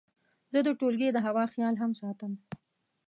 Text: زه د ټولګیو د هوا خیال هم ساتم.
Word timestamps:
زه 0.51 0.59
د 0.65 0.69
ټولګیو 0.79 1.15
د 1.15 1.19
هوا 1.25 1.43
خیال 1.53 1.75
هم 1.81 1.91
ساتم. 2.01 2.33